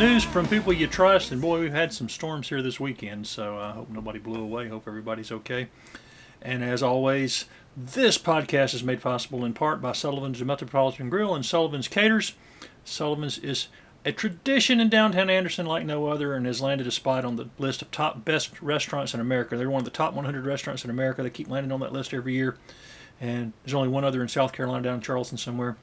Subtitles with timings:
[0.00, 1.30] news from people you trust.
[1.30, 4.66] And boy, we've had some storms here this weekend, so I hope nobody blew away.
[4.66, 5.68] Hope everybody's okay.
[6.40, 7.44] And as always,
[7.76, 12.32] this podcast is made possible in part by Sullivan's Metropolitan Grill and Sullivan's Caters.
[12.82, 13.68] Sullivan's is
[14.02, 17.50] a tradition in downtown Anderson like no other and has landed a spot on the
[17.58, 19.54] list of top best restaurants in America.
[19.54, 21.22] They're one of the top 100 restaurants in America.
[21.22, 22.56] They keep landing on that list every year.
[23.20, 25.76] And there's only one other in South Carolina, down in Charleston somewhere.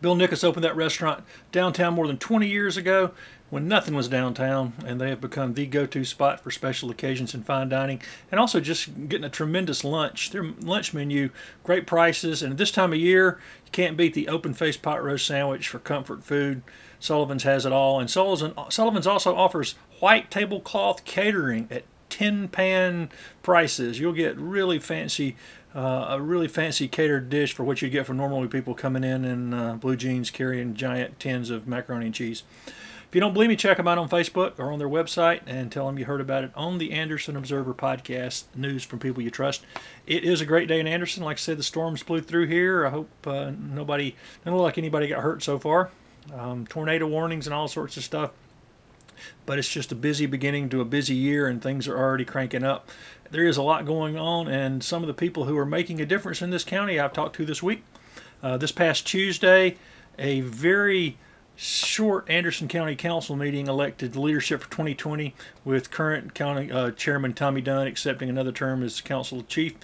[0.00, 3.12] Bill Nickus opened that restaurant downtown more than 20 years ago
[3.50, 7.34] when nothing was downtown, and they have become the go to spot for special occasions
[7.34, 10.30] and fine dining, and also just getting a tremendous lunch.
[10.30, 11.28] Their lunch menu,
[11.62, 15.04] great prices, and at this time of year, you can't beat the open faced pot
[15.04, 16.62] roast sandwich for comfort food.
[16.98, 23.10] Sullivan's has it all, and Sullivan's also offers white tablecloth catering at tin pan
[23.42, 24.00] prices.
[24.00, 25.36] You'll get really fancy
[25.74, 29.24] uh, a really fancy catered dish for what you'd get for normally people coming in
[29.24, 32.42] in uh, blue jeans carrying giant tins of macaroni and cheese.
[32.66, 35.70] If you don't believe me, check them out on Facebook or on their website and
[35.70, 39.30] tell them you heard about it on the Anderson Observer podcast, news from people you
[39.30, 39.66] trust.
[40.06, 41.22] It is a great day in Anderson.
[41.22, 42.86] Like I said, the storms blew through here.
[42.86, 45.90] I hope uh, nobody, doesn't look like anybody got hurt so far.
[46.32, 48.30] Um, tornado warnings and all sorts of stuff
[49.46, 52.64] but it's just a busy beginning to a busy year and things are already cranking
[52.64, 52.88] up.
[53.30, 56.06] There is a lot going on, and some of the people who are making a
[56.06, 57.82] difference in this county I've talked to this week.
[58.42, 59.78] Uh, this past Tuesday,
[60.18, 61.16] a very
[61.56, 65.34] short Anderson County Council meeting elected leadership for 2020
[65.64, 69.74] with current county uh, chairman Tommy Dunn accepting another term as council chief.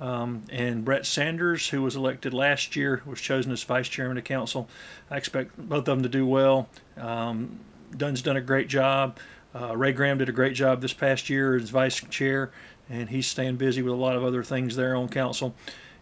[0.00, 4.24] Um, and Brett Sanders, who was elected last year, was chosen as vice chairman of
[4.24, 4.68] council.
[5.10, 6.68] I expect both of them to do well.
[6.96, 7.60] Um,
[7.96, 9.18] Dunn's done a great job.
[9.54, 12.50] Uh, Ray Graham did a great job this past year as vice chair,
[12.88, 15.54] and he's staying busy with a lot of other things there on council.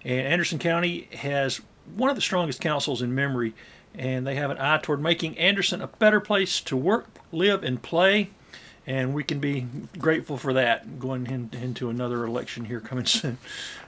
[0.04, 1.60] And Anderson County has
[1.94, 3.54] one of the strongest councils in memory,
[3.94, 7.82] and they have an eye toward making Anderson a better place to work, live, and
[7.82, 8.30] play.
[8.86, 9.66] And we can be
[9.98, 13.38] grateful for that going in, into another election here coming soon.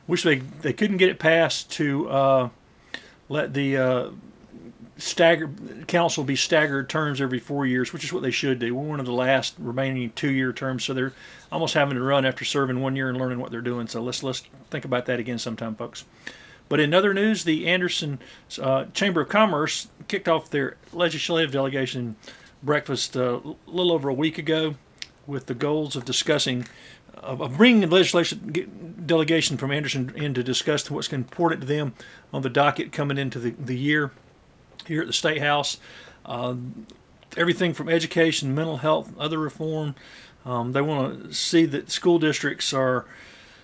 [0.06, 2.48] Wish they, they couldn't get it passed to uh,
[3.28, 4.10] let the uh,
[5.02, 8.74] staggered council be staggered terms every four years, which is what they should do.
[8.74, 11.12] We're one of the last remaining two-year terms, so they're
[11.50, 13.88] almost having to run after serving one year and learning what they're doing.
[13.88, 16.04] So let's let's think about that again sometime, folks.
[16.68, 18.20] But in other news, the Anderson
[18.60, 22.16] uh, Chamber of Commerce kicked off their legislative delegation
[22.62, 24.76] breakfast uh, a little over a week ago
[25.26, 26.66] with the goals of discussing
[27.14, 31.92] of bringing the legislation delegation from Anderson in to discuss what's important to them
[32.32, 34.12] on the docket coming into the, the year
[34.86, 35.78] here at the State House.
[36.24, 36.54] Uh,
[37.36, 39.94] everything from education, mental health, other reform.
[40.44, 43.06] Um, they want to see that school districts are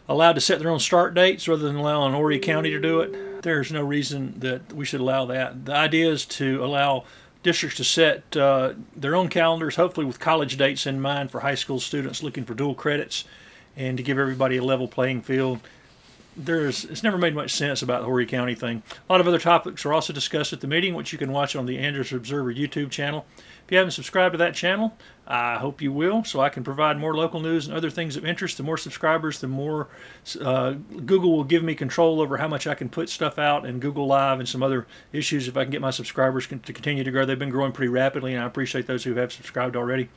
[0.08, 3.42] allowed to set their own start dates rather than allowing Horry County to do it.
[3.42, 5.66] There's no reason that we should allow that.
[5.66, 7.04] The idea is to allow
[7.42, 11.54] districts to set uh, their own calendars, hopefully with college dates in mind for high
[11.54, 13.24] school students looking for dual credits,
[13.76, 15.60] and to give everybody a level playing field
[16.38, 18.82] there's it's never made much sense about the Horry County thing.
[19.08, 21.56] A lot of other topics are also discussed at the meeting, which you can watch
[21.56, 23.26] on the Anderson Observer YouTube channel.
[23.36, 24.96] If you haven't subscribed to that channel,
[25.26, 28.24] I hope you will, so I can provide more local news and other things of
[28.24, 28.56] interest.
[28.56, 29.88] The more subscribers, the more
[30.40, 30.72] uh,
[31.04, 34.06] Google will give me control over how much I can put stuff out in Google
[34.06, 37.26] Live and some other issues if I can get my subscribers to continue to grow.
[37.26, 40.08] They've been growing pretty rapidly, and I appreciate those who have subscribed already.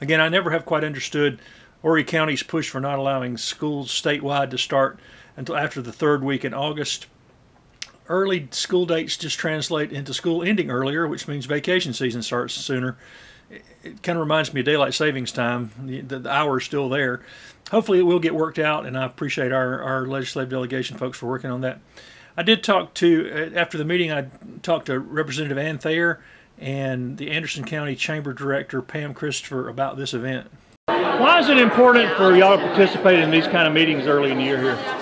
[0.00, 1.38] Again, I never have quite understood
[1.82, 4.98] Horry County's push for not allowing schools statewide to start
[5.40, 7.06] until after the third week in August.
[8.08, 12.98] Early school dates just translate into school ending earlier, which means vacation season starts sooner.
[13.48, 15.70] It, it kind of reminds me of daylight savings time.
[15.82, 17.22] The, the, the hour is still there.
[17.70, 21.26] Hopefully, it will get worked out, and I appreciate our, our legislative delegation folks for
[21.26, 21.80] working on that.
[22.36, 24.26] I did talk to, uh, after the meeting, I
[24.62, 26.22] talked to Representative Anne Thayer
[26.58, 30.50] and the Anderson County Chamber Director Pam Christopher about this event.
[30.86, 34.36] Why is it important for y'all to participate in these kind of meetings early in
[34.36, 34.99] the year here?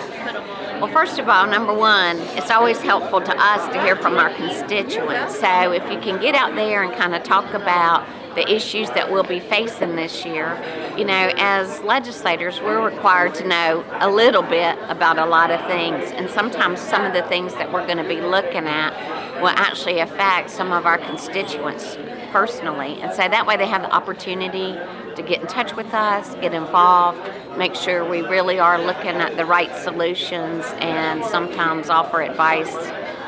[0.80, 4.32] Well, first of all, number one, it's always helpful to us to hear from our
[4.36, 5.40] constituents.
[5.40, 9.10] So if you can get out there and kind of talk about the issues that
[9.10, 10.56] we'll be facing this year,
[10.96, 15.60] you know, as legislators, we're required to know a little bit about a lot of
[15.66, 16.12] things.
[16.12, 19.98] And sometimes some of the things that we're going to be looking at will actually
[19.98, 21.98] affect some of our constituents
[22.30, 23.00] personally.
[23.00, 24.78] And so that way they have the opportunity
[25.18, 27.20] to get in touch with us, get involved,
[27.58, 32.74] make sure we really are looking at the right solutions, and sometimes offer advice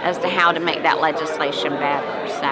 [0.02, 2.28] as to how to make that legislation better.
[2.28, 2.44] So.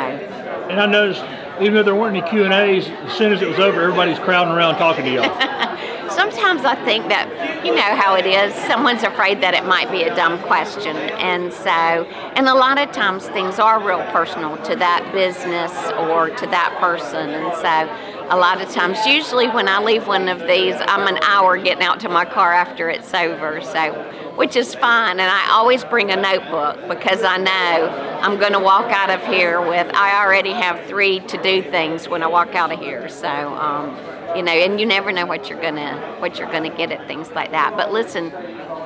[0.69, 1.23] And I noticed,
[1.61, 4.19] even though there weren't any Q and A's, as soon as it was over, everybody's
[4.19, 5.69] crowding around talking to y'all.
[6.19, 10.03] sometimes I think that, you know how it is, someone's afraid that it might be
[10.03, 10.97] a dumb question.
[10.97, 15.73] And so, and a lot of times things are real personal to that business
[16.11, 17.31] or to that person.
[17.31, 21.19] And so, a lot of times, usually when I leave one of these, I'm an
[21.23, 23.61] hour getting out to my car after it's over.
[23.63, 23.93] So,
[24.37, 25.19] which is fine.
[25.19, 27.89] And I always bring a notebook because I know
[28.21, 32.09] I'm going to walk out of here with, I already have three to do things
[32.09, 33.09] when I walk out of here.
[33.09, 33.97] So, um,
[34.37, 37.31] you know, and you never know what you're gonna what you're gonna get at things
[37.31, 37.77] like that.
[37.77, 38.31] But listen,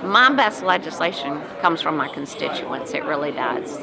[0.05, 2.95] my best legislation comes from my constituents.
[2.95, 3.77] It really does.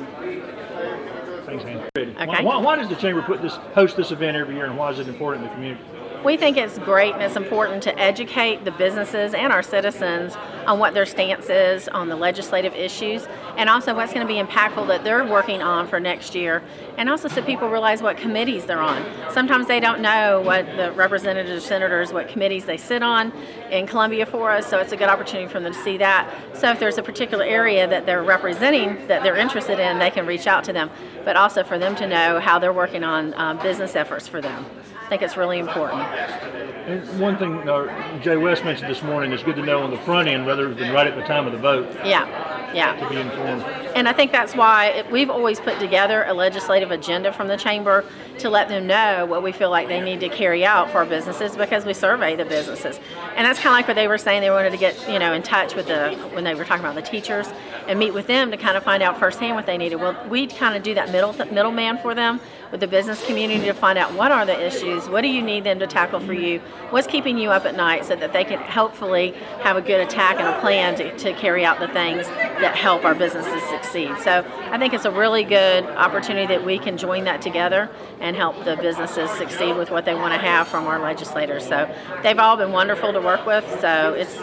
[1.46, 2.09] Thanks, Anne.
[2.20, 2.44] Okay.
[2.44, 5.00] Why, why, does the chamber put this host this event every year, and why is
[5.00, 5.84] it important in the community?
[6.24, 10.36] We think it's great and it's important to educate the businesses and our citizens
[10.70, 13.28] on what their stance is on the legislative issues
[13.58, 16.62] and also what's going to be impactful that they're working on for next year
[17.00, 19.04] and also so people realize what committees they're on.
[19.32, 23.32] Sometimes they don't know what the representatives, senators, what committees they sit on
[23.72, 26.32] in Columbia for us, so it's a good opportunity for them to see that.
[26.54, 30.28] So if there's a particular area that they're representing that they're interested in, they can
[30.28, 30.92] reach out to them,
[31.26, 34.64] but also for them to know how they're working on um, business efforts for them.
[35.10, 36.04] I think it's really important.
[36.04, 39.98] And one thing uh, Jay West mentioned this morning is good to know on the
[39.98, 41.92] front end rather than right at the time of the vote.
[42.06, 42.28] Yeah,
[42.76, 42.94] yeah.
[42.94, 43.64] To be informed.
[44.00, 47.58] And I think that's why it, we've always put together a legislative agenda from the
[47.58, 48.06] chamber
[48.38, 51.06] to let them know what we feel like they need to carry out for our
[51.06, 52.98] businesses because we survey the businesses.
[53.36, 55.34] And that's kind of like what they were saying they wanted to get, you know,
[55.34, 57.48] in touch with the when they were talking about the teachers
[57.90, 59.98] and meet with them to kind of find out firsthand what they needed.
[59.98, 62.40] Well, we kind of do that middle middleman for them
[62.72, 65.64] with the business community to find out what are the issues, what do you need
[65.64, 66.60] them to tackle for you,
[66.92, 69.32] what's keeping you up at night so that they can hopefully
[69.62, 73.04] have a good attack and a plan to, to carry out the things that help
[73.04, 73.89] our businesses succeed.
[73.90, 77.90] So I think it's a really good opportunity that we can join that together
[78.20, 81.68] and help the businesses succeed with what they want to have from our legislators.
[81.68, 83.66] So they've all been wonderful to work with.
[83.82, 84.38] So it's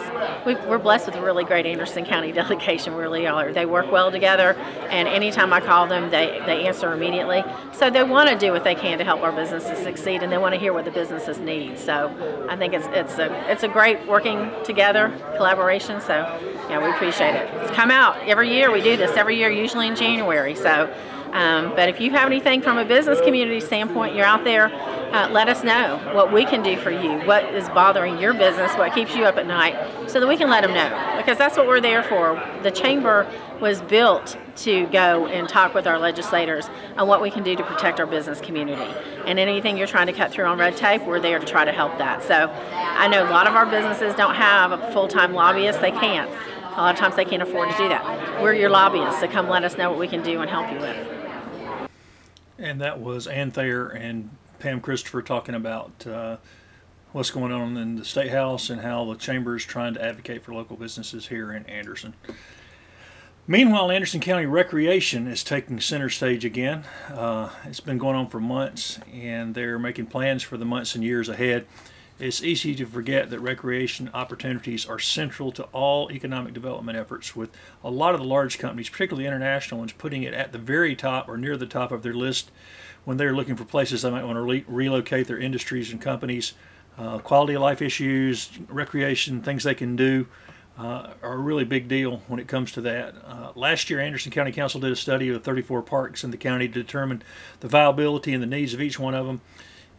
[0.45, 2.95] we are blessed with a really great Anderson County delegation.
[2.95, 3.53] Really are.
[3.53, 4.53] They work well together,
[4.89, 7.43] and anytime I call them, they, they answer immediately.
[7.73, 10.37] So they want to do what they can to help our businesses succeed, and they
[10.37, 11.77] want to hear what the businesses need.
[11.77, 16.01] So I think it's it's a it's a great working together collaboration.
[16.01, 16.13] So
[16.69, 17.49] yeah, we appreciate it.
[17.61, 18.71] It's come out every year.
[18.71, 20.55] We do this every year, usually in January.
[20.55, 20.93] So.
[21.31, 24.73] Um, but if you have anything from a business community standpoint, you're out there,
[25.13, 28.73] uh, let us know what we can do for you, what is bothering your business,
[28.75, 29.75] what keeps you up at night,
[30.09, 31.17] so that we can let them know.
[31.17, 32.41] Because that's what we're there for.
[32.63, 33.29] The chamber
[33.59, 37.63] was built to go and talk with our legislators on what we can do to
[37.63, 38.91] protect our business community.
[39.25, 41.71] And anything you're trying to cut through on red tape, we're there to try to
[41.71, 42.23] help that.
[42.23, 45.91] So I know a lot of our businesses don't have a full time lobbyist, they
[45.91, 46.29] can't.
[46.77, 48.39] A lot of times they can't afford to do that.
[48.39, 50.77] We're your lobbyists, so come let us know what we can do and help you
[50.77, 51.89] with.
[52.59, 54.29] And that was Anne Thayer and
[54.59, 56.37] Pam Christopher talking about uh,
[57.13, 60.43] what's going on in the State House and how the Chamber is trying to advocate
[60.43, 62.13] for local businesses here in Anderson.
[63.47, 66.83] Meanwhile, Anderson County Recreation is taking center stage again.
[67.11, 71.03] Uh, it's been going on for months, and they're making plans for the months and
[71.03, 71.65] years ahead.
[72.19, 77.51] It's easy to forget that recreation opportunities are central to all economic development efforts, with
[77.83, 81.29] a lot of the large companies, particularly international ones, putting it at the very top
[81.29, 82.51] or near the top of their list
[83.05, 86.53] when they're looking for places they might want to re- relocate their industries and companies.
[86.97, 90.27] Uh, quality of life issues, recreation, things they can do
[90.77, 93.13] uh, are a really big deal when it comes to that.
[93.25, 96.67] Uh, last year, Anderson County Council did a study of 34 parks in the county
[96.67, 97.21] to determine
[97.59, 99.41] the viability and the needs of each one of them.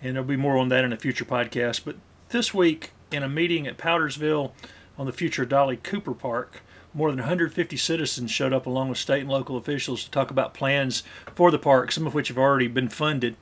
[0.02, 1.82] And there'll be more on that in a future podcast.
[1.84, 1.96] But
[2.28, 4.52] this week, in a meeting at Powdersville
[4.98, 6.62] on the future Dolly Cooper Park,
[6.94, 10.54] more than 150 citizens showed up along with state and local officials to talk about
[10.54, 11.02] plans
[11.34, 13.36] for the park, some of which have already been funded.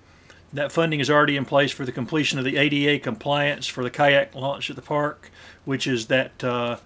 [0.52, 3.90] That funding is already in place for the completion of the ADA compliance for the
[3.90, 5.30] kayak launch at the park,
[5.64, 6.42] which is that.
[6.42, 6.76] Uh,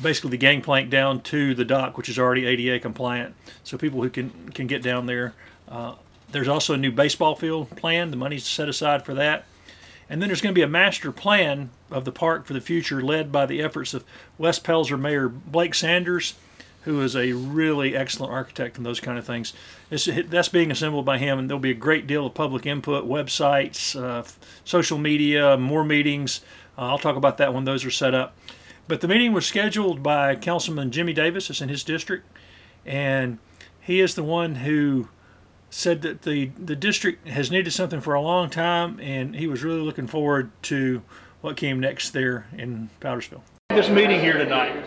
[0.00, 4.10] basically the gangplank down to the dock, which is already ADA compliant, so people who
[4.10, 5.34] can can get down there.
[5.68, 5.94] Uh,
[6.30, 8.10] there's also a new baseball field plan.
[8.10, 9.44] The money's set aside for that.
[10.10, 13.00] And then there's going to be a master plan of the park for the future,
[13.00, 14.04] led by the efforts of
[14.38, 16.34] West Pelzer Mayor Blake Sanders,
[16.82, 19.52] who is a really excellent architect and those kind of things.
[19.88, 23.08] It's, that's being assembled by him, and there'll be a great deal of public input,
[23.08, 24.26] websites, uh,
[24.64, 26.40] social media, more meetings.
[26.76, 28.36] Uh, I'll talk about that when those are set up.
[28.88, 32.26] But the meeting was scheduled by Councilman Jimmy Davis, it's in his district,
[32.84, 33.38] and
[33.80, 35.08] he is the one who
[35.70, 39.62] said that the, the district has needed something for a long time, and he was
[39.62, 41.02] really looking forward to
[41.40, 43.42] what came next there in Powdersville.
[43.70, 44.84] This meeting here tonight.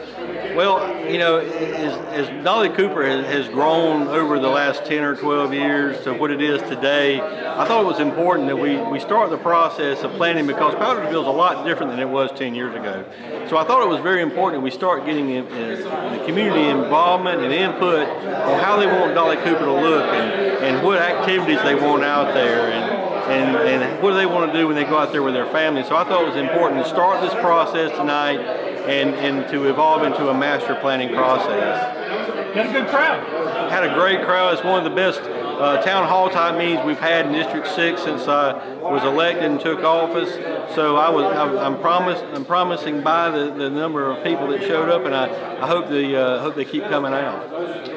[0.58, 5.16] Well, you know, as, as Dolly Cooper has, has, grown over the last 10 or
[5.16, 9.00] 12 years to what it is today, I thought it was important that we, we
[9.00, 12.56] start the process of planning because Powdersville is a lot different than it was 10
[12.56, 13.06] years ago.
[13.50, 16.66] So I thought it was very important that we start getting in, in, the community
[16.66, 21.62] involvement and input on how they want Dolly Cooper to look and, and what activities
[21.64, 22.70] they want out there.
[22.70, 25.34] And, and, and what do they want to do when they go out there with
[25.34, 25.84] their family.
[25.84, 30.04] So I thought it was important to start this process tonight and, and to evolve
[30.04, 32.00] into a master planning process.
[32.54, 33.72] Had a good crowd.
[33.72, 34.54] Had a great crowd.
[34.54, 38.04] It's one of the best uh, town hall type meetings we've had in District Six
[38.04, 40.34] since I was elected and took office.
[40.76, 44.90] So I was I'm, promise I'm promising by the, the number of people that showed
[44.90, 47.52] up, and I, I hope the uh, hope they keep coming out.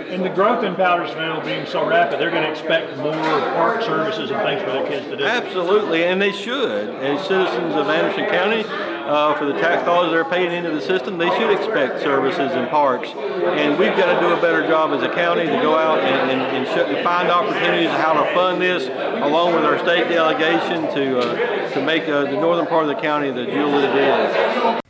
[0.09, 4.31] And the growth in Powdersville being so rapid, they're going to expect more park services
[4.31, 5.25] and things for their kids to do.
[5.25, 6.91] Absolutely, and they should.
[6.97, 8.63] As citizens of Anderson County,
[9.07, 12.69] uh, for the tax dollars they're paying into the system, they should expect services and
[12.69, 13.09] parks.
[13.11, 16.31] And we've got to do a better job as a county to go out and,
[16.31, 18.87] and, and, find opportunities of how to fund this,
[19.23, 23.01] along with our state delegation, to uh, to make uh, the northern part of the
[23.01, 24.81] county the jewel it is.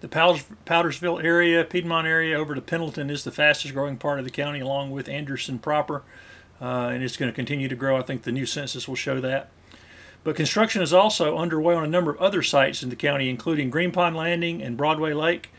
[0.00, 4.30] The Powdersville area, Piedmont area, over to Pendleton is the fastest growing part of the
[4.30, 6.02] county, along with Anderson proper,
[6.60, 7.96] uh, and it's going to continue to grow.
[7.96, 9.50] I think the new census will show that.
[10.24, 13.68] But construction is also underway on a number of other sites in the county, including
[13.68, 15.50] Green Pond Landing and Broadway Lake.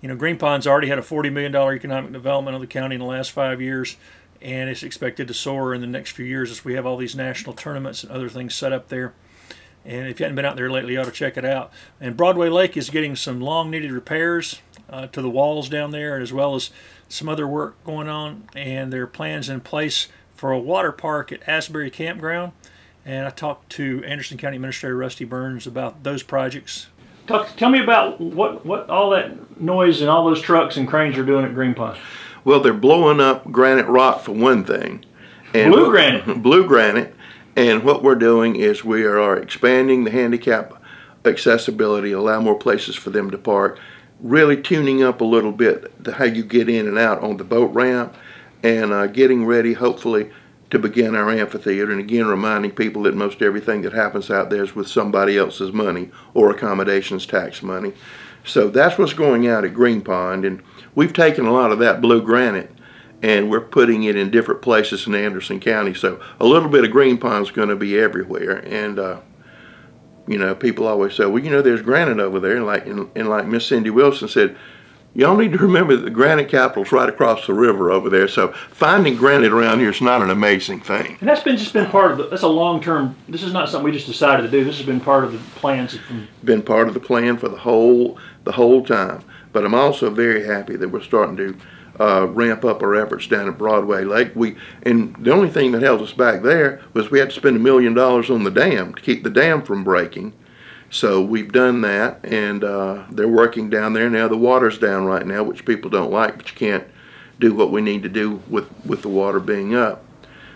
[0.00, 3.00] You know, Green Pond's already had a $40 million economic development of the county in
[3.00, 3.96] the last five years,
[4.40, 7.16] and it's expected to soar in the next few years as we have all these
[7.16, 9.12] national tournaments and other things set up there.
[9.84, 11.72] And if you haven't been out there lately, you ought to check it out.
[12.00, 16.20] And Broadway Lake is getting some long needed repairs uh, to the walls down there,
[16.20, 16.70] as well as
[17.08, 18.44] some other work going on.
[18.54, 22.52] And there are plans in place for a water park at Asbury Campground
[23.04, 26.86] and I talked to Anderson County Administrator Rusty Burns about those projects.
[27.26, 31.16] Talk, tell me about what, what all that noise and all those trucks and cranes
[31.16, 31.98] are doing at Green Pond.
[32.44, 35.04] Well, they're blowing up granite rock for one thing.
[35.54, 36.42] And blue granite.
[36.42, 37.14] Blue granite.
[37.54, 40.82] And what we're doing is we are expanding the handicap
[41.24, 43.78] accessibility, allow more places for them to park,
[44.20, 47.44] really tuning up a little bit to how you get in and out on the
[47.44, 48.14] boat ramp,
[48.62, 50.30] and uh, getting ready, hopefully,
[50.72, 51.92] to begin our amphitheater.
[51.92, 55.70] And again, reminding people that most everything that happens out there is with somebody else's
[55.70, 57.92] money or accommodations tax money.
[58.44, 60.46] So that's what's going out at Green Pond.
[60.46, 60.62] And
[60.94, 62.70] we've taken a lot of that blue granite
[63.20, 65.92] and we're putting it in different places in Anderson County.
[65.92, 68.64] So a little bit of Green Pond is going to be everywhere.
[68.66, 69.20] And, uh,
[70.26, 72.56] you know, people always say, well, you know, there's granite over there.
[72.56, 74.56] And like, and, and like Miss Cindy Wilson said,
[75.14, 78.26] Y'all need to remember that the granite capital's right across the river over there.
[78.26, 81.18] So finding granite around here is not an amazing thing.
[81.20, 82.28] And that's been just been part of the.
[82.28, 83.14] That's a long term.
[83.28, 84.64] This is not something we just decided to do.
[84.64, 85.98] This has been part of the plans.
[85.98, 89.22] From, been part of the plan for the whole the whole time.
[89.52, 91.56] But I'm also very happy that we're starting to
[92.00, 94.32] uh, ramp up our efforts down at Broadway Lake.
[94.34, 97.56] We and the only thing that held us back there was we had to spend
[97.56, 100.32] a million dollars on the dam to keep the dam from breaking.
[100.92, 104.28] So we've done that, and uh, they're working down there now.
[104.28, 106.86] The water's down right now, which people don't like, but you can't
[107.40, 110.04] do what we need to do with with the water being up.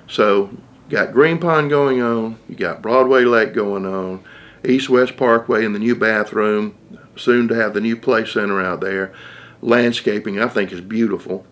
[0.09, 0.51] So
[0.91, 4.23] got Green Pond going on, you got Broadway Lake going on,
[4.63, 6.77] East West Parkway and the new bathroom,
[7.17, 9.15] soon to have the new play center out there.
[9.63, 11.47] Landscaping, I think, is beautiful,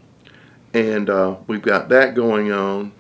[0.75, 2.93] and uh, we've got that going on.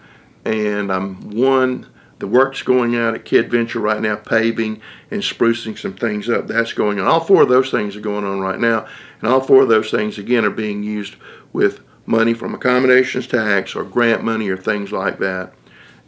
[0.47, 4.81] And I'm one the work's going out at Kid Venture right now, paving
[5.11, 6.47] and sprucing some things up.
[6.47, 7.07] That's going on.
[7.07, 8.87] All four of those things are going on right now.
[9.21, 11.17] And all four of those things, again, are being used
[11.53, 15.53] with money from accommodations tax or grant money or things like that.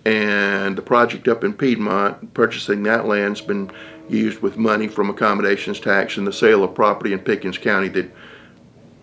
[0.05, 3.71] And the project up in Piedmont, purchasing that land's been
[4.09, 8.11] used with money from accommodations tax and the sale of property in Pickens County that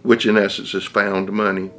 [0.03, 1.71] which in essence is found money.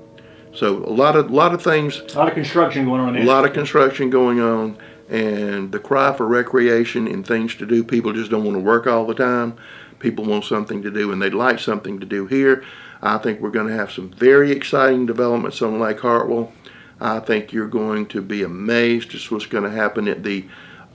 [0.55, 2.01] So a lot of lot of things.
[2.15, 3.17] A lot of construction going on.
[3.17, 7.85] A lot of construction going on, and the cry for recreation and things to do.
[7.85, 9.57] People just don't want to work all the time.
[9.99, 12.65] People want something to do, and they'd like something to do here.
[13.03, 16.53] I think we're going to have some very exciting developments on Lake Hartwell.
[17.01, 20.47] I think you're going to be amazed at what's going to happen at the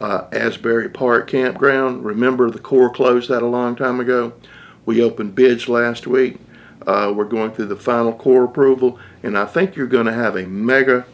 [0.01, 2.05] uh, Asbury Park campground.
[2.05, 4.33] Remember, the Corps closed that a long time ago.
[4.85, 6.37] We opened bids last week.
[6.87, 10.35] Uh, we're going through the final Corps approval, and I think you're going to have
[10.35, 11.05] a mega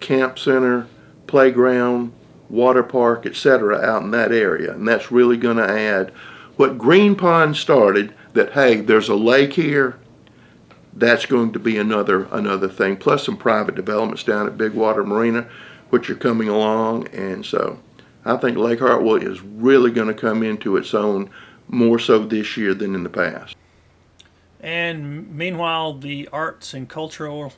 [0.00, 0.86] camp center,
[1.26, 2.12] playground,
[2.48, 4.72] water park, etc., out in that area.
[4.72, 6.10] And that's really going to add
[6.56, 9.98] what Green Pond started that, hey, there's a lake here.
[10.94, 12.96] That's going to be another another thing.
[12.96, 15.46] Plus some private developments down at Big Water Marina,
[15.90, 17.08] which are coming along.
[17.08, 17.78] And so
[18.24, 21.30] I think Lake Hartwell is really going to come into its own
[21.68, 23.56] more so this year than in the past.
[24.60, 27.52] And meanwhile, the arts and cultural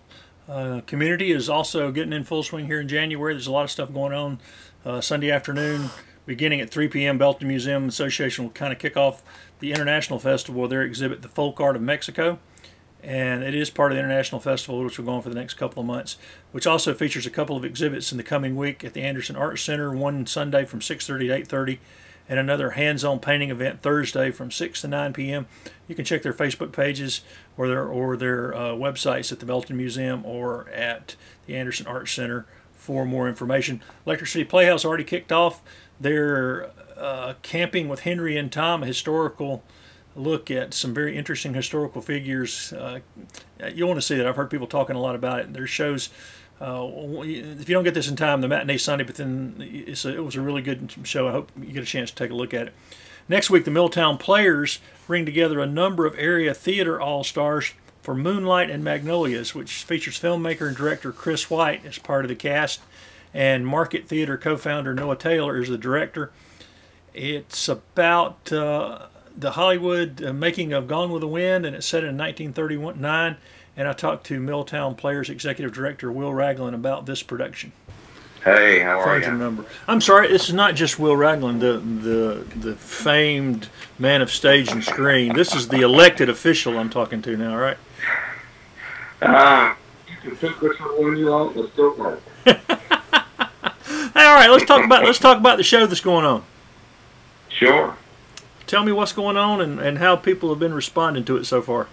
[0.49, 3.35] uh, community is also getting in full swing here in January.
[3.35, 4.41] There's a lot of stuff going on
[4.85, 5.91] uh, Sunday afternoon,
[6.27, 7.19] beginning at 3 p.m.
[7.19, 9.23] Belton Museum Association will kind of kick off
[9.61, 12.39] the International Festival their exhibit, The Folk Art of Mexico.
[13.03, 15.55] And it is part of the International Festival, which will go on for the next
[15.55, 16.17] couple of months,
[16.51, 19.59] which also features a couple of exhibits in the coming week at the Anderson Art
[19.59, 21.79] Center, one Sunday from 6.30 to 8.30,
[22.29, 25.47] and another hands-on painting event Thursday from 6 to 9 p.m.
[25.87, 27.23] You can check their Facebook pages
[27.57, 31.17] or their or their uh, websites at the Belton Museum or at
[31.47, 32.47] the Anderson Art Center
[32.89, 33.83] for more information.
[34.07, 35.61] Electric City Playhouse already kicked off
[36.01, 39.63] their uh, Camping with Henry and Tom, a historical
[40.17, 42.73] look at some very interesting historical figures.
[42.73, 43.01] Uh,
[43.75, 44.27] you want to see that.
[44.27, 45.53] I've heard people talking a lot about it.
[45.53, 46.09] Their shows.
[46.63, 46.89] Uh,
[47.25, 50.37] if you don't get this in time, the matinee Sunday, but then a, it was
[50.37, 51.29] a really good show.
[51.29, 52.75] I hope you get a chance to take a look at it.
[53.29, 58.15] Next week, the Milltown Players bring together a number of area theater all stars for
[58.15, 62.81] Moonlight and Magnolias, which features filmmaker and director Chris White as part of the cast,
[63.35, 66.31] and Market Theater co founder Noah Taylor is the director.
[67.15, 72.03] It's about uh, the Hollywood uh, making of Gone with the Wind, and it's set
[72.03, 73.37] in 1939.
[73.77, 77.73] And I talked to Milltown Players executive director Will Ragland about this production.
[78.45, 79.31] Hey, how are you?
[79.33, 79.65] Number.
[79.87, 83.69] I'm sorry, this is not just Will Ragland, the the the famed
[83.99, 85.35] man of stage and screen.
[85.35, 87.77] This is the elected official I'm talking to now, right?
[89.21, 89.75] Uh,
[90.09, 91.57] you can pick which one you want.
[91.57, 92.19] Let's go.
[92.45, 92.57] hey,
[94.15, 96.45] all right, let's talk about let's talk about the show that's going on.
[97.49, 97.97] Sure.
[98.69, 101.63] Tell me what's going on and, and how people have been responding to it so
[101.63, 101.89] far.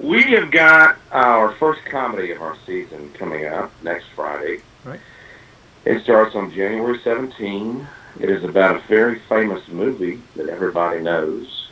[0.00, 4.60] We have got our first comedy of our season coming up next Friday.
[4.84, 5.00] Right.
[5.84, 7.86] It starts on January 17.
[8.20, 11.68] It is about a very famous movie that everybody knows.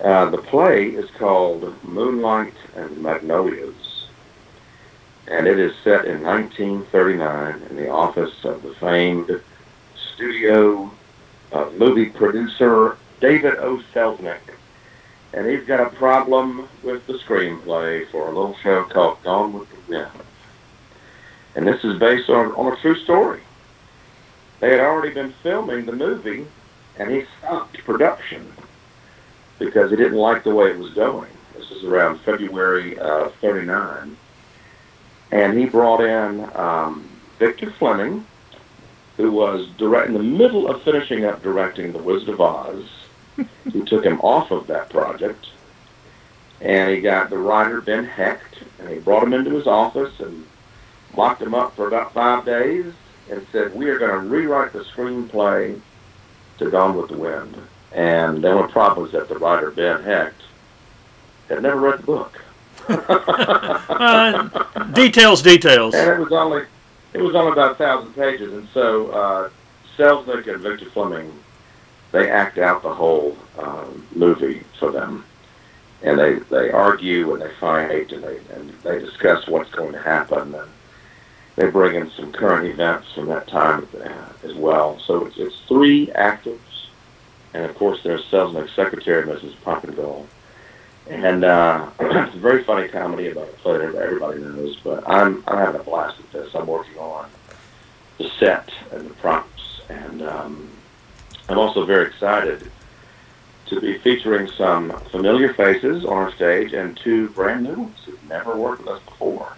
[0.00, 4.06] Uh, the play is called Moonlight and Magnolias,
[5.26, 9.40] and it is set in 1939 in the office of the famed
[10.14, 10.90] studio
[11.52, 13.82] uh, movie producer David O.
[13.92, 14.40] Selznick.
[15.32, 19.68] And he's got a problem with the screenplay for a little show called Gone with
[19.70, 20.27] the Wind.
[21.58, 23.40] And this is based on, on a true story.
[24.60, 26.46] They had already been filming the movie,
[26.96, 28.52] and he stopped production
[29.58, 31.32] because he didn't like the way it was going.
[31.56, 34.16] This is around February of 39.
[35.32, 37.08] And he brought in um,
[37.40, 38.24] Victor Fleming,
[39.16, 42.84] who was direct in the middle of finishing up directing The Wizard of Oz.
[43.72, 45.48] he took him off of that project,
[46.60, 50.46] and he got the writer Ben Hecht, and he brought him into his office and
[51.16, 52.92] locked him up for about five days,
[53.30, 55.80] and said, "We are going to rewrite the screenplay
[56.58, 57.56] to Gone with the Wind."
[57.92, 60.42] And the only problem was that the writer Ben Hecht
[61.48, 62.40] had never read the book.
[62.88, 64.48] uh,
[64.92, 65.94] details, details.
[65.94, 66.64] And it was only
[67.12, 69.50] it was only about a thousand pages, and so uh,
[69.96, 71.32] Selznick and Victor Fleming
[72.12, 75.24] they act out the whole um, movie for them,
[76.02, 80.00] and they they argue and they fight and they and they discuss what's going to
[80.00, 80.70] happen and
[81.58, 83.88] they bring in some current events from that time
[84.44, 84.98] as well.
[85.00, 86.88] So it's it's three actors,
[87.52, 89.54] and of course there's Selznick's secretary, Mrs.
[89.64, 90.26] Poppenghul.
[91.08, 95.42] And uh, it's a very funny comedy about a play that everybody knows, but I'm
[95.48, 96.54] I'm having a blast with this.
[96.54, 97.28] I'm working on
[98.18, 100.70] the set and the props, and um,
[101.48, 102.70] I'm also very excited
[103.66, 108.28] to be featuring some familiar faces on our stage and two brand new ones who've
[108.28, 109.57] never worked with us before.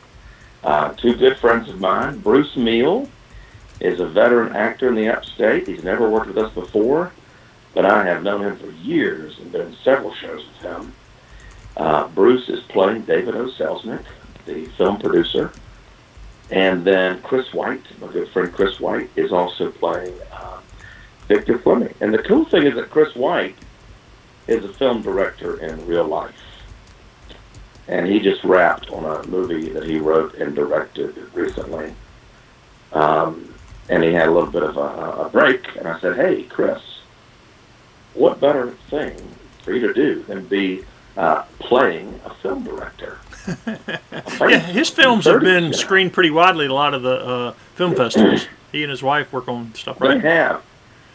[0.62, 3.08] Uh, two good friends of mine, Bruce Meal
[3.80, 5.66] is a veteran actor in the upstate.
[5.66, 7.12] He's never worked with us before,
[7.74, 10.92] but I have known him for years and in several shows with him.
[11.76, 13.46] Uh, Bruce is playing David O.
[13.46, 14.04] Selznick,
[14.44, 15.52] the film producer.
[16.50, 20.60] And then Chris White, my good friend Chris White, is also playing uh,
[21.28, 21.94] Victor Fleming.
[22.00, 23.54] And the cool thing is that Chris White
[24.46, 26.34] is a film director in real life.
[27.90, 31.92] And he just wrapped on a movie that he wrote and directed recently.
[32.92, 33.52] Um,
[33.88, 35.76] and he had a little bit of a, a break.
[35.76, 36.80] And I said, hey, Chris,
[38.14, 39.16] what better thing
[39.62, 40.84] for you to do than be
[41.16, 43.18] uh, playing a film director.
[43.66, 47.94] yeah, his films have been screened pretty widely at a lot of the uh, film
[47.94, 48.46] festivals.
[48.72, 50.20] he and his wife work on stuff, right?
[50.20, 50.62] They have.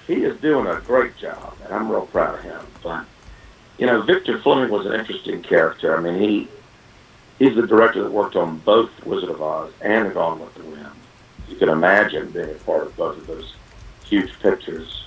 [0.08, 2.62] He is doing a great job, and I'm real proud of him.
[2.84, 3.06] But
[3.78, 5.98] you know, Victor Fleming was an interesting character.
[5.98, 6.48] I mean, he
[7.39, 10.63] he's the director that worked on both Wizard of Oz and The Gone with the
[10.63, 10.88] Wind.
[11.50, 13.54] You can imagine being a part of both of those
[14.04, 15.06] huge pictures.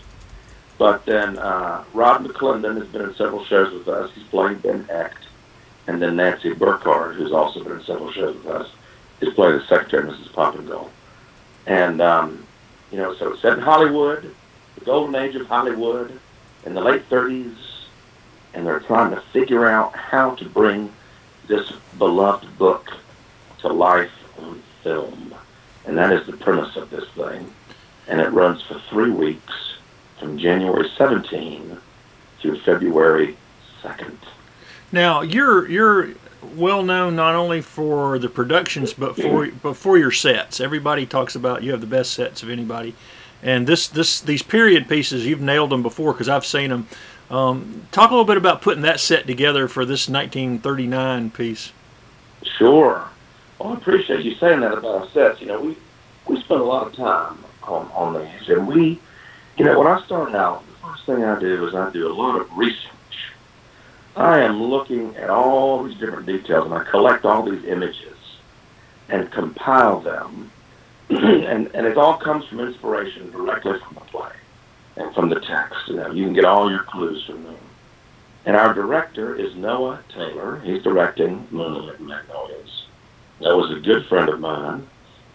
[0.76, 4.10] But then uh, Rod McClendon has been in several shows with us.
[4.14, 5.24] He's playing Ben Hecht.
[5.88, 8.70] And then Nancy Burkhardt, who's also been in several shows with us,
[9.20, 10.28] is playing the secretary, Mrs.
[10.28, 10.90] Poppenghul.
[11.66, 12.46] And, um,
[12.92, 14.34] you know, so it's set in Hollywood,
[14.76, 16.18] the golden age of Hollywood,
[16.64, 17.56] in the late 30s.
[18.54, 20.92] And they're trying to figure out how to bring
[21.48, 22.92] this beloved book
[23.60, 25.34] to life on film.
[25.86, 27.52] And that is the premise of this thing.
[28.06, 29.74] And it runs for three weeks
[30.18, 31.78] from January 17
[32.40, 33.36] through February
[33.82, 34.16] 2nd.
[34.92, 36.10] Now you're you're
[36.54, 40.60] well known not only for the productions but for but for your sets.
[40.60, 42.94] Everybody talks about you have the best sets of anybody,
[43.42, 46.88] and this this these period pieces you've nailed them before because I've seen them.
[47.30, 51.72] Um, talk a little bit about putting that set together for this 1939 piece.
[52.42, 53.04] Sure.
[53.58, 55.40] Well, I appreciate you saying that about our sets.
[55.40, 55.76] You know, we
[56.26, 58.98] we spend a lot of time on on these, and we,
[59.58, 62.14] you know, when I start out, the first thing I do is I do a
[62.14, 62.88] lot of research.
[64.16, 68.16] I am looking at all these different details, and I collect all these images
[69.10, 70.50] and compile them,
[71.10, 74.32] and and it all comes from inspiration directly from the play
[74.98, 75.76] and from the text.
[75.88, 77.56] You know, you can get all your clues from them.
[78.44, 80.60] And our director is Noah Taylor.
[80.60, 82.86] He's directing Moonlit Magnolias.
[83.40, 84.86] Noah's a good friend of mine,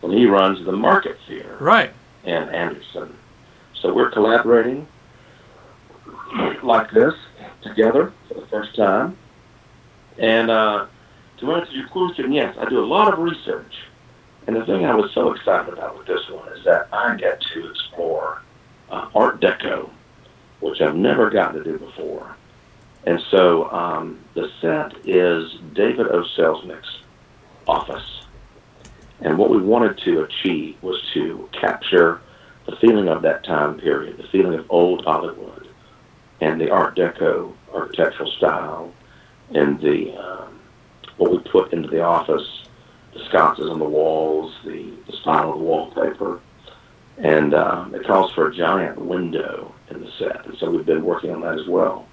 [0.02, 1.92] and he runs the Market Theater Right.
[2.24, 3.16] in Anderson.
[3.82, 4.88] So we're collaborating
[6.64, 7.14] like this
[7.62, 9.18] together for the first time.
[10.18, 10.88] And uh,
[11.38, 13.74] to answer your question, yes, I do a lot of research.
[14.48, 17.40] And the thing I was so excited about with this one is that I get
[17.54, 18.42] to explore
[18.94, 19.90] uh, Art Deco,
[20.60, 22.36] which I've never gotten to do before.
[23.06, 26.24] And so um, the set is David O.
[26.38, 27.00] Selznick's
[27.68, 28.22] office.
[29.22, 32.22] And what we wanted to achieve was to capture
[32.66, 35.68] the feeling of that time period, the feeling of old Hollywood,
[36.40, 38.94] and the Art Deco architectural style,
[39.54, 40.60] and the um,
[41.18, 42.48] what we put into the office,
[43.14, 46.40] the sconces on the walls, the, the style of the wallpaper,
[47.18, 51.04] and um, it calls for a giant window in the set, and so we've been
[51.04, 52.08] working on that as well.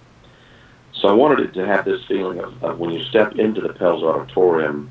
[0.92, 3.70] So I wanted it to have this feeling of, of when you step into the
[3.70, 4.90] Pelzer Auditorium,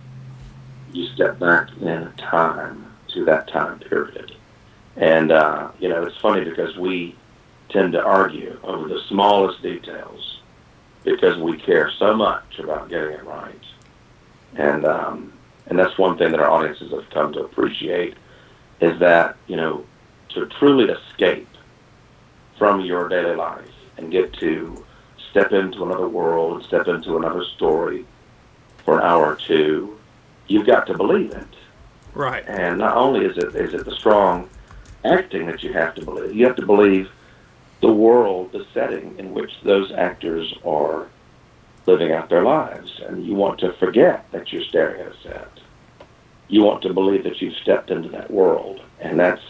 [0.91, 4.35] you step back in time to that time period.
[4.95, 7.15] And, uh, you know, it's funny because we
[7.69, 10.39] tend to argue over the smallest details
[11.03, 13.63] because we care so much about getting it right.
[14.55, 15.33] And, um,
[15.67, 18.15] and that's one thing that our audiences have come to appreciate
[18.81, 19.85] is that, you know,
[20.29, 21.47] to truly escape
[22.57, 24.85] from your daily life and get to
[25.29, 28.05] step into another world, and step into another story
[28.83, 29.97] for an hour or two,
[30.47, 31.47] you've got to believe it.
[32.13, 32.43] Right.
[32.47, 34.49] And not only is it is it the strong
[35.05, 37.09] acting that you have to believe, you have to believe
[37.81, 41.07] the world, the setting in which those actors are
[41.85, 42.99] living out their lives.
[43.05, 45.51] And you want to forget that you're staring at a set.
[46.47, 48.81] You want to believe that you've stepped into that world.
[48.99, 49.43] And that's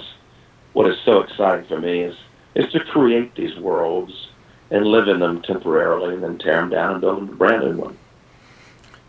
[0.74, 2.16] what is so exciting for me is
[2.56, 4.30] is to create these worlds
[4.72, 7.64] and live in them temporarily and then tear them down and build them a brand
[7.64, 7.98] new one.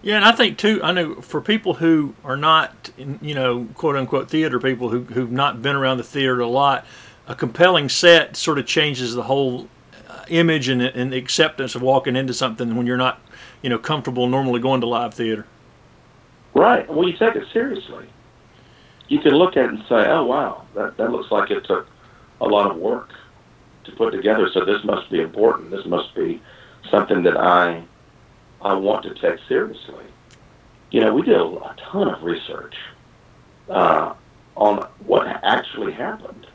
[0.03, 0.81] Yeah, and I think too.
[0.83, 5.31] I know for people who are not, you know, quote unquote theater people who who've
[5.31, 6.87] not been around the theater a lot,
[7.27, 9.68] a compelling set sort of changes the whole
[10.09, 13.20] uh, image and, and acceptance of walking into something when you're not,
[13.61, 15.46] you know, comfortable normally going to live theater.
[16.55, 16.88] Right.
[16.88, 18.09] Well, you take it seriously.
[19.11, 21.88] You can look at it and say, "Oh, wow, that that looks like it took
[22.40, 23.11] a lot of work
[23.85, 24.49] to put together.
[24.55, 25.73] So this must be important.
[25.73, 26.40] This must be
[26.90, 27.83] something that I
[28.62, 30.05] I want to take seriously."
[30.92, 32.77] You know, we did a ton of research
[33.68, 34.14] uh,
[34.57, 36.46] on what actually happened,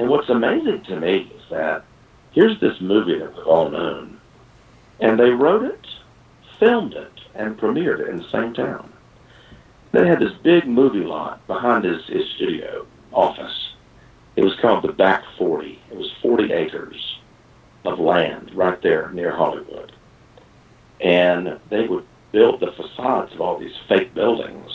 [0.00, 1.84] and what's amazing to me is that
[2.32, 4.20] here's this movie that we've all known,
[4.98, 5.86] and they wrote it,
[6.58, 8.89] filmed it, and premiered it in the same town.
[9.92, 13.74] They had this big movie lot behind his, his studio office.
[14.36, 15.78] It was called the Back 40.
[15.90, 17.18] It was 40 acres
[17.84, 19.92] of land right there near Hollywood.
[21.00, 24.70] And they would build the facades of all these fake buildings.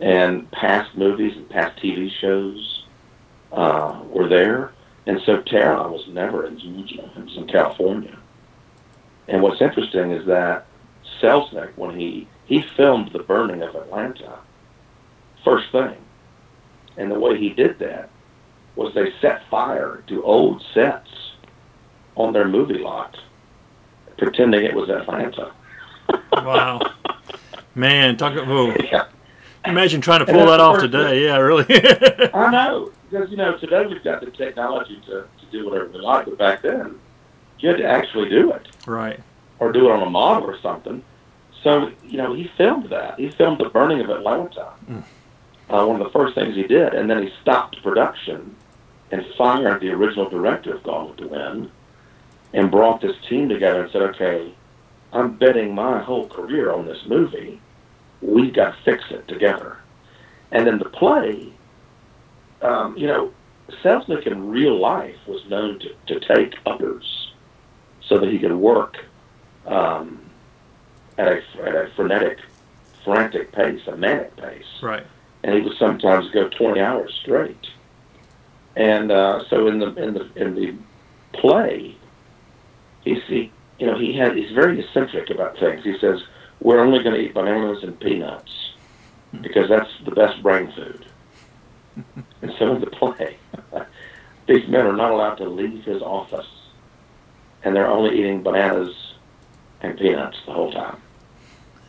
[0.00, 2.84] And past movies and past TV shows
[3.52, 4.72] uh, were there.
[5.06, 7.10] And so Tara was never in Georgia.
[7.16, 8.18] It was in California.
[9.28, 10.66] And what's interesting is that
[11.20, 14.38] Selznick, when he he filmed the burning of Atlanta
[15.44, 15.96] first thing.
[16.96, 18.10] And the way he did that
[18.76, 21.10] was they set fire to old sets
[22.16, 23.16] on their movie lot,
[24.18, 25.52] pretending it was Atlanta.
[26.32, 26.80] Wow,
[27.74, 28.78] man, talk about.
[28.92, 29.06] Yeah.
[29.64, 31.24] Imagine trying to pull that off today.
[31.24, 31.64] Yeah, really.
[32.34, 36.00] I know, because, you know, today we've got the technology to, to do whatever we
[36.00, 36.98] like, but back then,
[37.60, 39.20] you had to actually do it Right.
[39.60, 41.04] or do it on a model or something.
[41.62, 43.18] So, you know, he filmed that.
[43.18, 44.72] He filmed the burning of Atlanta.
[45.70, 46.92] Uh, one of the first things he did.
[46.94, 48.56] And then he stopped production
[49.10, 51.70] and fired the original director of Gone with the Wind
[52.52, 54.52] and brought this team together and said, okay,
[55.12, 57.60] I'm betting my whole career on this movie.
[58.20, 59.78] We've got to fix it together.
[60.50, 61.52] And then the play,
[62.60, 63.32] um, you know,
[63.82, 67.32] Selznick in real life was known to, to take uppers
[68.02, 68.96] so that he could work
[69.66, 70.21] um,
[71.18, 72.38] at a at a frenetic,
[73.04, 75.06] frantic pace, a manic pace, Right.
[75.44, 77.66] and he would sometimes go 20 hours straight.
[78.76, 80.74] And uh, so in the in the in the
[81.38, 81.96] play,
[83.02, 85.84] he's he you know he had he's very eccentric about things.
[85.84, 86.20] He says
[86.60, 88.50] we're only going to eat bananas and peanuts
[89.42, 91.04] because that's the best brain food.
[92.42, 93.36] and so in the play,
[94.48, 96.46] these men are not allowed to leave his office,
[97.64, 98.94] and they're only eating bananas
[99.82, 100.96] and peanuts the whole time.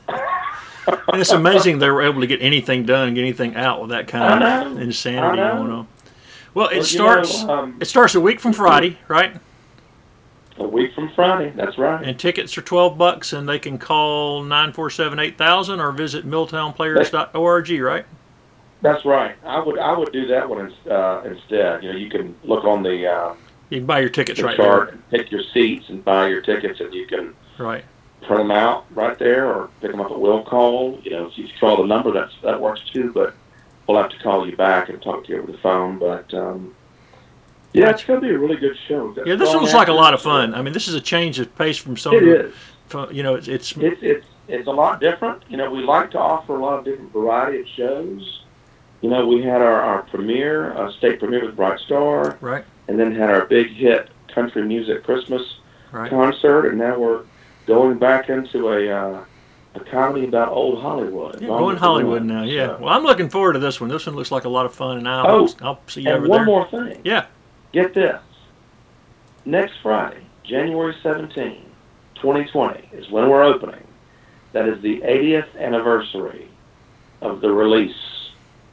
[0.07, 4.07] And it's amazing they were able to get anything done get anything out with that
[4.07, 5.87] kind of insanity going on.
[6.53, 7.43] Well, it Well, you starts.
[7.43, 9.37] know, um, it starts a week from Friday, right?
[10.57, 12.05] A week from Friday, that's right.
[12.05, 15.91] And tickets are twelve bucks, and they can call nine four seven eight thousand or
[15.91, 18.05] visit milltownplayers.org, right?
[18.81, 19.35] That's right.
[19.45, 21.81] I would I would do that one uh, instead.
[21.83, 23.33] You know, you can look on the, uh,
[23.69, 26.81] You can buy your tickets right chart, and pick your seats, and buy your tickets,
[26.81, 27.33] and you can there.
[27.57, 27.85] Right.
[28.21, 30.99] print them out right there, or pick them up at will call.
[31.03, 33.11] You know, if you call the number, that's that works too.
[33.13, 33.35] But
[33.87, 35.99] we'll have to call you back and talk to you over the phone.
[35.99, 36.73] But um,
[37.73, 39.13] yeah, it's going to be a really good show.
[39.25, 40.53] Yeah, this looks like a lot of fun.
[40.53, 42.13] I mean, this is a change of pace from some.
[42.15, 42.53] It is.
[42.87, 45.43] from- You know, it's, it's It's it's it's a lot different.
[45.49, 48.41] You know, we like to offer a lot of different variety of shows.
[49.01, 52.97] You know, we had our, our premiere, uh, state premiere with Bright Star, right, and
[52.97, 55.41] then had our big hit country music Christmas
[55.91, 56.09] right.
[56.09, 57.23] concert, and now we're
[57.65, 59.25] going back into a uh,
[59.75, 61.41] a comedy about old Hollywood.
[61.41, 62.43] Yeah, going Hollywood now.
[62.43, 62.67] Yeah.
[62.67, 63.89] So- Well, I'm looking forward to this one.
[63.89, 66.17] This one looks like a lot of fun, and I'll Oh, I'll see you and
[66.19, 66.45] over one there.
[66.45, 67.01] more thing.
[67.03, 67.25] Yeah.
[67.71, 68.19] Get this.
[69.45, 71.65] Next Friday, January 17,
[72.15, 73.83] 2020, is when we're opening.
[74.53, 76.47] That is the 80th anniversary
[77.21, 77.95] of the release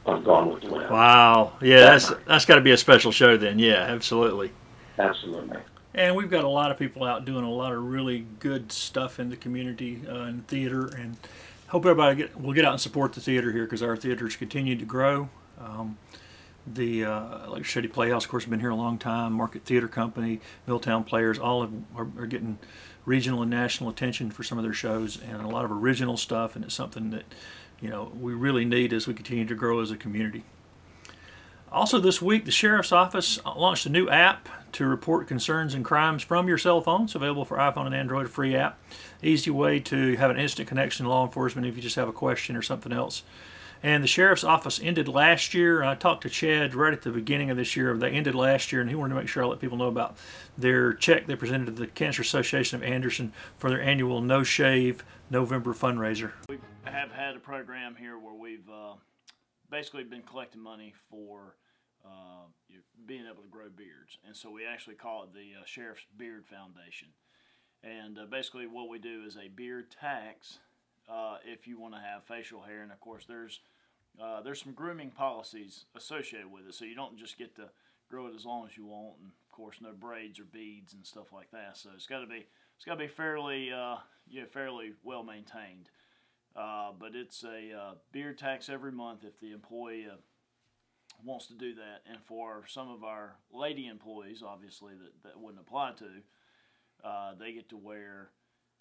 [0.05, 0.89] of Gone with the Wind.
[0.89, 1.53] Wow.
[1.61, 3.57] Yeah, that's that's got to be a special show then.
[3.59, 4.51] Yeah, absolutely.
[4.99, 5.57] Absolutely.
[5.93, 9.19] And we've got a lot of people out doing a lot of really good stuff
[9.19, 11.17] in the community uh, and theater, and
[11.67, 14.77] hope everybody get will get out and support the theater here because our theaters continue
[14.77, 15.29] to grow.
[15.59, 15.97] Um,
[16.65, 19.33] the uh, Electric City Playhouse, of course, have been here a long time.
[19.33, 22.59] Market Theater Company, Milltown Players, all of, are, are getting
[23.03, 26.55] regional and national attention for some of their shows, and a lot of original stuff.
[26.55, 27.25] And it's something that
[27.81, 30.45] you know we really need as we continue to grow as a community.
[31.71, 36.21] Also, this week, the Sheriff's Office launched a new app to report concerns and crimes
[36.21, 37.03] from your cell phone.
[37.03, 38.77] It's available for iPhone and Android, a free app.
[39.23, 42.13] Easy way to have an instant connection to law enforcement if you just have a
[42.13, 43.23] question or something else.
[43.81, 45.81] And the Sheriff's Office ended last year.
[45.81, 47.95] I talked to Chad right at the beginning of this year.
[47.97, 50.17] They ended last year, and he wanted to make sure I let people know about
[50.57, 55.05] their check they presented to the Cancer Association of Anderson for their annual No Shave
[55.29, 56.31] November fundraiser.
[56.49, 58.95] We have had a program here where we've uh,
[59.71, 61.55] basically been collecting money for
[62.05, 62.45] uh,
[63.05, 66.45] being able to grow beards, and so we actually call it the uh, Sheriff's Beard
[66.45, 67.07] Foundation.
[67.83, 70.59] And uh, basically, what we do is a beard tax
[71.09, 73.61] uh, if you want to have facial hair, and of course, there's
[74.21, 77.69] uh, there's some grooming policies associated with it, so you don't just get to
[78.09, 81.05] grow it as long as you want, and of course, no braids or beads and
[81.05, 81.77] stuff like that.
[81.77, 83.97] So it's got to be it's got to be fairly uh,
[84.29, 85.89] yeah fairly well maintained.
[86.55, 90.17] Uh, but it's a uh, beard tax every month if the employee uh,
[91.23, 92.03] wants to do that.
[92.09, 97.53] And for some of our lady employees, obviously that, that wouldn't apply to, uh, they
[97.53, 98.31] get to wear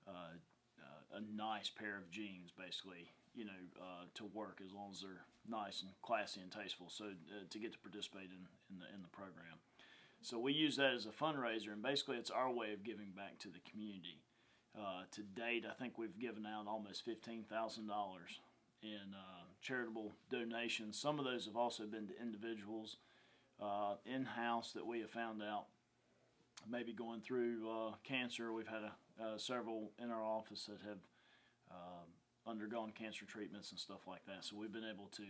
[0.07, 0.35] uh,
[0.81, 3.53] uh, a nice pair of jeans, basically, you know,
[4.15, 6.91] to work as long as they're nice and classy and tasteful.
[6.91, 7.05] So
[7.49, 9.63] to get to participate in, in the in the program.
[10.23, 13.39] So we use that as a fundraiser, and basically it's our way of giving back
[13.39, 14.21] to the community.
[14.79, 18.41] Uh, to date, I think we've given out almost fifteen thousand dollars
[18.83, 20.99] in uh, charitable donations.
[20.99, 22.97] Some of those have also been to individuals
[23.61, 25.67] uh, in house that we have found out
[26.71, 28.53] maybe going through uh, cancer.
[28.53, 30.99] We've had a, uh, several in our office that have
[31.71, 34.45] uh, undergone cancer treatments and stuff like that.
[34.45, 35.25] So we've been able to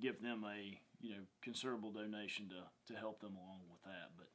[0.00, 4.10] give them a you know considerable donation to to help them along with that.
[4.16, 4.28] But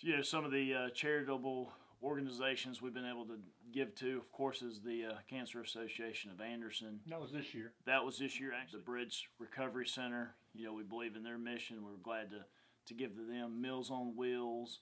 [0.00, 1.72] you know some of the charitable
[2.04, 3.38] organizations we've been able to
[3.72, 7.00] give to, of course, is the uh, Cancer Association of Anderson.
[7.08, 7.72] That was this year.
[7.86, 8.80] That was this year, actually.
[8.80, 10.34] The Bridge Recovery Center.
[10.54, 11.82] You know, we believe in their mission.
[11.82, 12.44] We're glad to,
[12.86, 14.80] to give to them Meals on Wheels,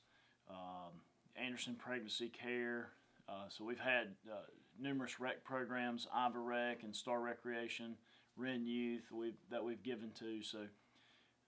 [0.51, 1.01] um,
[1.37, 2.91] Anderson Pregnancy Care.
[3.29, 4.43] Uh, so we've had uh,
[4.81, 7.95] numerous rec programs, Iva Rec and Starr Recreation,
[8.37, 10.43] Wren Youth we've, that we've given to.
[10.43, 10.59] So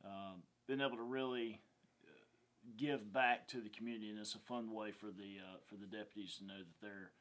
[0.04, 1.60] um, been able to really
[2.76, 5.86] give back to the community, and it's a fun way for the uh, for the
[5.86, 7.12] deputies to know that their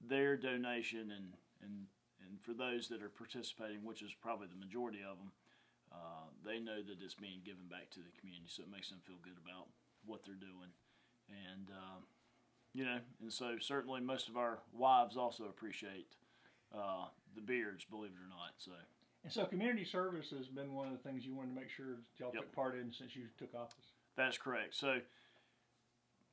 [0.00, 1.32] their donation and
[1.62, 1.86] and
[2.28, 5.32] and for those that are participating, which is probably the majority of them,
[5.92, 9.00] uh, they know that it's being given back to the community, so it makes them
[9.06, 9.66] feel good about
[10.06, 10.70] what they're doing,
[11.28, 12.00] and uh,
[12.74, 16.06] you know, and so certainly most of our wives also appreciate
[16.74, 18.54] uh, the beards, believe it or not.
[18.58, 18.72] So
[19.24, 22.00] And so community service has been one of the things you wanted to make sure
[22.18, 22.42] y'all Yep.
[22.44, 23.91] took part in since you took office.
[24.16, 24.74] That's correct.
[24.74, 25.00] So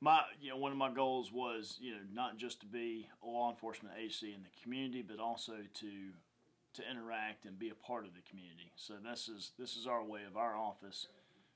[0.00, 3.26] my you know one of my goals was you know not just to be a
[3.26, 5.90] law enforcement agency in the community, but also to
[6.72, 8.72] to interact and be a part of the community.
[8.76, 11.06] So this is this is our way of our office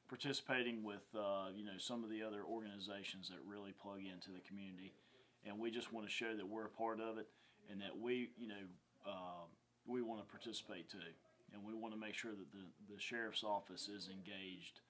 [0.08, 4.40] participating with uh, you know some of the other organizations that really plug into the
[4.46, 4.92] community,
[5.46, 7.28] and we just want to show that we're a part of it
[7.70, 8.64] and that we you know
[9.06, 9.44] uh,
[9.86, 11.12] we want to participate too,
[11.52, 14.80] and we want to make sure that the the sheriff's office is engaged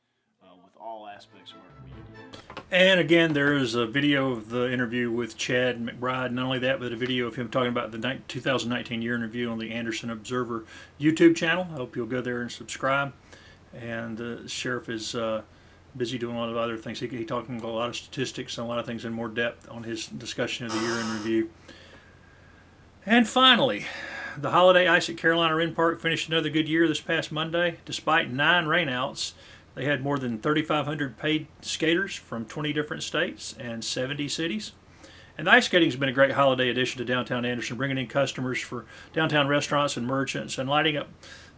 [0.44, 2.38] uh, with all aspects of our community.
[2.70, 6.33] And again, there is a video of the interview with Chad McBride.
[6.33, 9.50] Not only that, but a video of him talking about the 2019 year in review
[9.50, 10.64] on the Anderson Observer
[11.00, 11.68] YouTube channel.
[11.72, 13.12] I hope you'll go there and subscribe.
[13.72, 15.42] And the sheriff is uh,
[15.96, 17.00] busy doing a lot of other things.
[17.00, 19.68] He, he talking a lot of statistics and a lot of things in more depth
[19.70, 21.50] on his discussion of the year in review.
[23.07, 23.87] And finally,
[24.37, 27.78] the holiday ice at Carolina Wren Park finished another good year this past Monday.
[27.85, 29.33] Despite nine rainouts,
[29.75, 34.73] they had more than 3,500 paid skaters from 20 different states and 70 cities.
[35.37, 38.07] And the ice skating has been a great holiday addition to downtown Anderson, bringing in
[38.07, 41.09] customers for downtown restaurants and merchants and lighting up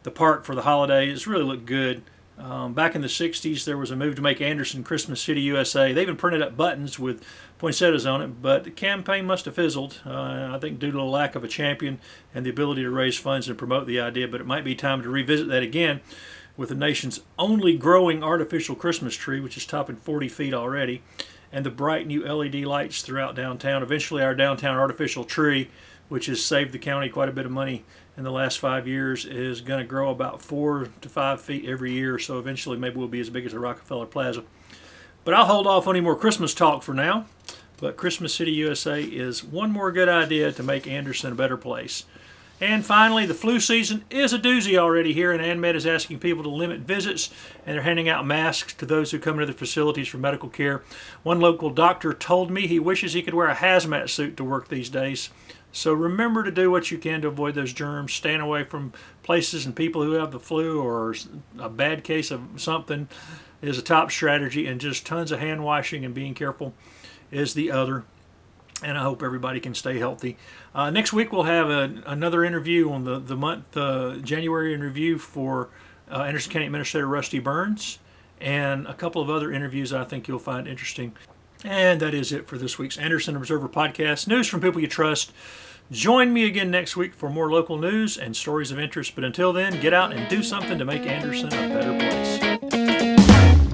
[0.03, 1.27] the park for the holidays.
[1.27, 2.03] Really looked good.
[2.39, 5.93] Um, back in the 60s, there was a move to make Anderson Christmas City, USA.
[5.93, 7.25] They even printed up buttons with
[7.59, 11.03] poinsettias on it, but the campaign must have fizzled, uh, I think, due to a
[11.03, 11.99] lack of a champion
[12.35, 14.29] and the ability to raise funds and promote the idea.
[14.29, 16.01] But it might be time to revisit that again
[16.57, 21.03] with the nation's only growing artificial Christmas tree, which is topping 40 feet already,
[21.53, 23.83] and the bright new LED lights throughout downtown.
[23.83, 25.71] Eventually, our downtown artificial tree,
[26.09, 27.85] which has saved the county quite a bit of money
[28.16, 31.92] in the last five years, is going to grow about four to five feet every
[31.92, 32.19] year.
[32.19, 34.45] So eventually, maybe we'll be as big as the Rockefeller Plaza.
[35.25, 37.27] But I'll hold off on any more Christmas talk for now.
[37.79, 42.05] But Christmas City, USA is one more good idea to make Anderson a better place.
[42.59, 46.42] And finally, the flu season is a doozy already here, and ANMED is asking people
[46.42, 47.31] to limit visits,
[47.66, 50.83] and they're handing out masks to those who come into the facilities for medical care.
[51.23, 54.69] One local doctor told me he wishes he could wear a hazmat suit to work
[54.69, 55.29] these days.
[55.71, 59.66] So remember to do what you can to avoid those germs, staying away from places
[59.66, 61.14] and people who have the flu or
[61.59, 63.09] a bad case of something
[63.61, 66.73] is a top strategy, and just tons of hand washing and being careful
[67.31, 68.05] is the other
[68.83, 70.37] and I hope everybody can stay healthy.
[70.75, 74.81] Uh, next week we'll have a, another interview on the the month uh, January in
[74.81, 75.71] review for
[76.11, 77.99] uh, Anderson County Administrator Rusty Burns,
[78.41, 81.15] and a couple of other interviews I think you'll find interesting.
[81.65, 84.29] And that is it for this week's Anderson Observer podcast.
[84.29, 85.33] News from people you trust.
[85.91, 89.15] Join me again next week for more local news and stories of interest.
[89.15, 92.39] But until then, get out and do something to make Anderson a better place.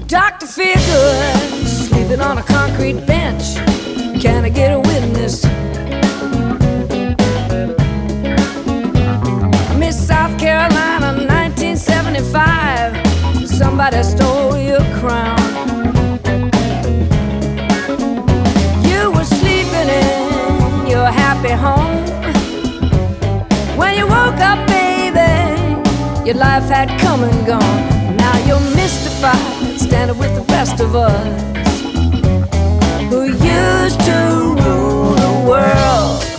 [0.07, 0.47] Dr.
[0.47, 3.82] Feelgood, sleeping on a concrete bench.
[4.23, 5.43] Can I get a witness?
[9.77, 13.49] Miss South Carolina, 1975.
[13.49, 15.37] Somebody stole your crown.
[18.87, 22.07] You were sleeping in your happy home.
[23.77, 25.19] When you woke up, baby,
[26.25, 28.17] your life had come and gone.
[28.17, 31.53] Now you're mystified, standing with the rest of us
[33.53, 34.19] used to
[34.63, 36.32] rule the world.